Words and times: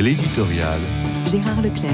L'éditorial. 0.00 0.78
Gérard 1.26 1.60
Leclerc. 1.60 1.92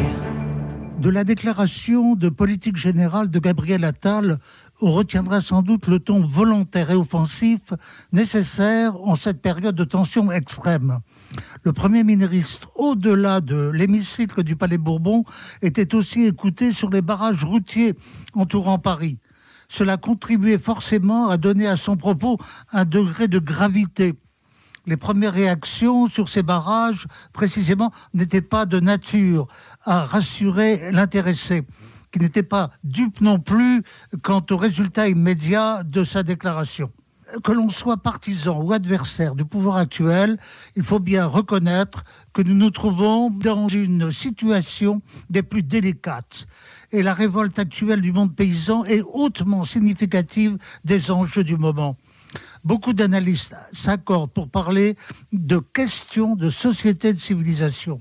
De 1.00 1.08
la 1.08 1.24
déclaration 1.24 2.16
de 2.16 2.28
politique 2.28 2.76
générale 2.76 3.30
de 3.30 3.38
Gabriel 3.38 3.82
Attal, 3.82 4.40
on 4.82 4.92
retiendra 4.92 5.40
sans 5.40 5.62
doute 5.62 5.86
le 5.86 6.00
ton 6.00 6.20
volontaire 6.20 6.90
et 6.90 6.94
offensif 6.94 7.60
nécessaire 8.12 8.94
en 9.00 9.14
cette 9.14 9.40
période 9.40 9.74
de 9.74 9.84
tension 9.84 10.30
extrême. 10.30 10.98
Le 11.62 11.72
Premier 11.72 12.04
ministre, 12.04 12.70
au-delà 12.74 13.40
de 13.40 13.70
l'hémicycle 13.70 14.42
du 14.42 14.54
Palais 14.54 14.76
Bourbon, 14.76 15.24
était 15.62 15.94
aussi 15.94 16.26
écouté 16.26 16.72
sur 16.72 16.90
les 16.90 17.00
barrages 17.00 17.44
routiers 17.44 17.94
entourant 18.34 18.78
Paris. 18.78 19.16
Cela 19.70 19.96
contribuait 19.96 20.58
forcément 20.58 21.30
à 21.30 21.38
donner 21.38 21.66
à 21.66 21.76
son 21.76 21.96
propos 21.96 22.36
un 22.70 22.84
degré 22.84 23.28
de 23.28 23.38
gravité 23.38 24.12
les 24.86 24.96
premières 24.96 25.32
réactions 25.32 26.08
sur 26.08 26.28
ces 26.28 26.42
barrages, 26.42 27.06
précisément, 27.32 27.92
n'étaient 28.12 28.42
pas 28.42 28.66
de 28.66 28.80
nature 28.80 29.48
à 29.84 30.04
rassurer 30.04 30.92
l'intéressé, 30.92 31.64
qui 32.12 32.18
n'était 32.20 32.42
pas 32.42 32.70
dupe 32.84 33.20
non 33.20 33.38
plus 33.38 33.82
quant 34.22 34.44
au 34.50 34.56
résultat 34.56 35.08
immédiat 35.08 35.82
de 35.82 36.04
sa 36.04 36.22
déclaration. 36.22 36.92
Que 37.42 37.52
l'on 37.52 37.68
soit 37.68 37.96
partisan 37.96 38.62
ou 38.62 38.72
adversaire 38.72 39.34
du 39.34 39.44
pouvoir 39.44 39.78
actuel, 39.78 40.38
il 40.76 40.84
faut 40.84 41.00
bien 41.00 41.26
reconnaître 41.26 42.04
que 42.32 42.42
nous 42.42 42.54
nous 42.54 42.70
trouvons 42.70 43.30
dans 43.30 43.66
une 43.66 44.12
situation 44.12 45.02
des 45.30 45.42
plus 45.42 45.62
délicates. 45.62 46.46
Et 46.92 47.02
la 47.02 47.14
révolte 47.14 47.58
actuelle 47.58 48.02
du 48.02 48.12
monde 48.12 48.36
paysan 48.36 48.84
est 48.84 49.02
hautement 49.02 49.64
significative 49.64 50.58
des 50.84 51.10
enjeux 51.10 51.42
du 51.42 51.56
moment. 51.56 51.96
Beaucoup 52.64 52.94
d'analystes 52.94 53.54
s'accordent 53.72 54.32
pour 54.32 54.48
parler 54.48 54.96
de 55.34 55.58
questions 55.58 56.34
de 56.34 56.48
société 56.48 57.12
de 57.12 57.18
civilisation. 57.18 58.00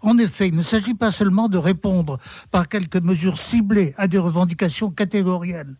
En 0.00 0.16
effet, 0.16 0.48
il 0.48 0.56
ne 0.56 0.62
s'agit 0.62 0.94
pas 0.94 1.10
seulement 1.10 1.48
de 1.48 1.58
répondre 1.58 2.18
par 2.50 2.68
quelques 2.68 3.02
mesures 3.02 3.36
ciblées 3.36 3.94
à 3.98 4.08
des 4.08 4.16
revendications 4.16 4.90
catégorielles. 4.90 5.76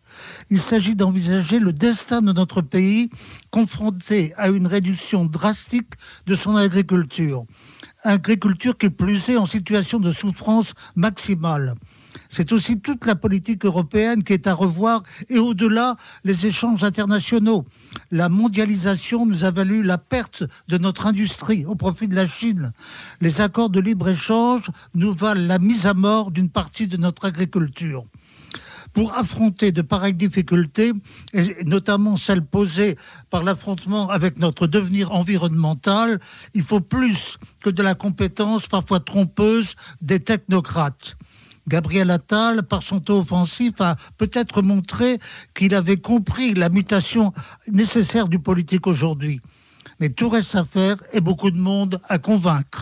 Il 0.51 0.61
s'agit 0.61 0.95
d'envisager 0.95 1.57
le 1.57 1.73
destin 1.73 2.21
de 2.21 2.31
notre 2.31 2.61
pays 2.61 3.09
confronté 3.49 4.31
à 4.37 4.49
une 4.49 4.67
réduction 4.67 5.25
drastique 5.25 5.93
de 6.27 6.35
son 6.35 6.55
agriculture. 6.55 7.45
Agriculture 8.03 8.77
qui 8.77 8.91
plus 8.91 9.29
est 9.29 9.37
en 9.37 9.47
situation 9.47 9.99
de 9.99 10.11
souffrance 10.11 10.73
maximale. 10.95 11.73
C'est 12.29 12.51
aussi 12.51 12.79
toute 12.79 13.07
la 13.07 13.15
politique 13.15 13.65
européenne 13.65 14.23
qui 14.23 14.33
est 14.33 14.45
à 14.45 14.53
revoir 14.53 15.01
et 15.29 15.39
au-delà 15.39 15.95
les 16.23 16.45
échanges 16.45 16.83
internationaux. 16.83 17.65
La 18.11 18.29
mondialisation 18.29 19.25
nous 19.25 19.43
a 19.43 19.51
valu 19.51 19.81
la 19.81 19.97
perte 19.97 20.43
de 20.67 20.77
notre 20.77 21.07
industrie 21.07 21.65
au 21.65 21.75
profit 21.75 22.07
de 22.07 22.15
la 22.15 22.27
Chine. 22.27 22.71
Les 23.19 23.41
accords 23.41 23.71
de 23.71 23.79
libre-échange 23.79 24.69
nous 24.93 25.13
valent 25.13 25.47
la 25.47 25.57
mise 25.57 25.87
à 25.87 25.95
mort 25.95 26.29
d'une 26.29 26.49
partie 26.49 26.87
de 26.87 26.97
notre 26.97 27.25
agriculture 27.25 28.05
pour 28.93 29.13
affronter 29.13 29.71
de 29.71 29.81
pareilles 29.81 30.13
difficultés, 30.13 30.93
et 31.33 31.63
notamment 31.63 32.15
celles 32.15 32.45
posées 32.45 32.97
par 33.29 33.43
l'affrontement 33.43 34.09
avec 34.09 34.39
notre 34.39 34.67
devenir 34.67 35.11
environnemental, 35.11 36.19
il 36.53 36.63
faut 36.63 36.81
plus 36.81 37.37
que 37.61 37.69
de 37.69 37.83
la 37.83 37.95
compétence 37.95 38.67
parfois 38.67 38.99
trompeuse 38.99 39.75
des 40.01 40.19
technocrates. 40.19 41.15
Gabriel 41.69 42.09
Attal, 42.09 42.63
par 42.63 42.83
son 42.83 42.99
taux 42.99 43.19
offensif, 43.19 43.73
a 43.79 43.95
peut-être 44.17 44.61
montré 44.61 45.19
qu'il 45.53 45.75
avait 45.75 45.97
compris 45.97 46.53
la 46.55 46.69
mutation 46.69 47.31
nécessaire 47.71 48.27
du 48.27 48.39
politique 48.39 48.87
aujourd'hui. 48.87 49.39
Mais 49.99 50.09
tout 50.09 50.29
reste 50.29 50.55
à 50.55 50.63
faire 50.63 50.97
et 51.13 51.21
beaucoup 51.21 51.51
de 51.51 51.59
monde 51.59 52.01
à 52.09 52.17
convaincre. 52.17 52.77